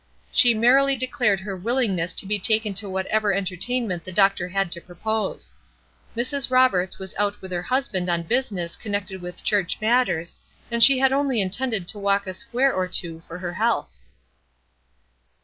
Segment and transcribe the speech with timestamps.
[0.31, 4.81] She merrily declared her willingness to be taken to whatever entertainment the doctor had to
[4.81, 5.53] propose.
[6.17, 6.49] Mrs.
[6.49, 10.39] Roberts was out with her husband on business connected with church matters,
[10.71, 13.91] and she had only intended to walk a square or two for her health.